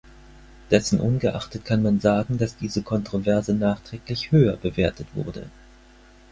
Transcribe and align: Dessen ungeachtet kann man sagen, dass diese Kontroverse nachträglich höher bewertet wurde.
Dessen 0.71 0.99
ungeachtet 0.99 1.63
kann 1.63 1.83
man 1.83 1.99
sagen, 1.99 2.39
dass 2.39 2.57
diese 2.57 2.81
Kontroverse 2.81 3.53
nachträglich 3.53 4.31
höher 4.31 4.57
bewertet 4.57 5.05
wurde. 5.13 5.45